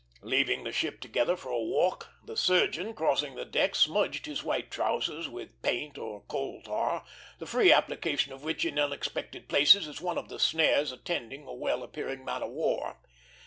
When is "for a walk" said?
1.37-2.09